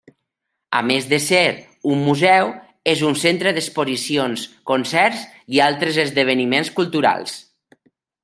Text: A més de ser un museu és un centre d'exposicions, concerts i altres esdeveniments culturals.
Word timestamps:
A 0.77 0.79
més 0.91 1.07
de 1.09 1.17
ser 1.25 1.41
un 1.95 1.99
museu 2.05 2.49
és 2.93 3.03
un 3.09 3.19
centre 3.25 3.53
d'exposicions, 3.57 4.47
concerts 4.73 5.21
i 5.57 5.63
altres 5.69 6.01
esdeveniments 6.07 6.73
culturals. 6.81 7.37